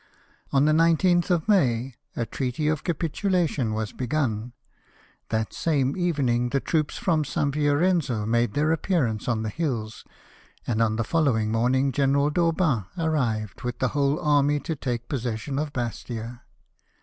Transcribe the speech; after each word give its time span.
On 0.51 0.65
the 0.65 0.71
19th 0.71 1.29
of 1.29 1.47
May 1.47 1.93
a 2.15 2.25
treaty 2.25 2.67
of 2.67 2.83
capitulation 2.83 3.71
was 3.71 3.93
begun, 3.93 4.51
that 5.29 5.53
same 5.53 5.95
evening 5.95 6.49
the 6.49 6.59
troops 6.59 6.97
from 6.97 7.23
St. 7.23 7.53
Fiorenzo 7.53 8.25
made 8.25 8.55
their 8.55 8.71
appearance 8.71 9.27
on 9.27 9.43
the 9.43 9.49
hills, 9.49 10.03
and 10.65 10.81
on 10.81 10.95
the 10.95 11.03
following 11.03 11.51
morning 11.51 11.91
General 11.91 12.31
d'Aubant 12.31 12.87
arrived 12.97 13.61
with 13.61 13.77
the 13.77 13.89
whole 13.89 14.19
army 14.19 14.59
to 14.61 14.75
take 14.75 15.07
possession 15.07 15.59
of 15.59 15.71
Bastia. 15.71 16.41